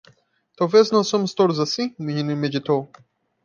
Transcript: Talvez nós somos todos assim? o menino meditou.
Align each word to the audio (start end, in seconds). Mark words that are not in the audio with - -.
Talvez 0.57 0.89
nós 0.89 1.07
somos 1.07 1.31
todos 1.35 1.59
assim? 1.59 1.93
o 1.99 2.01
menino 2.01 2.35
meditou. 2.35 2.89